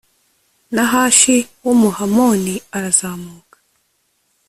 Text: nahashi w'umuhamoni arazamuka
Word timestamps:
nahashi 0.73 1.35
w'umuhamoni 1.63 2.55
arazamuka 2.75 3.57